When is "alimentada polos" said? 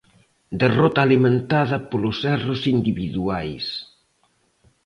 1.03-2.19